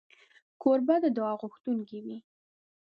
[0.61, 2.17] کوربه د دعا غوښتونکی وي.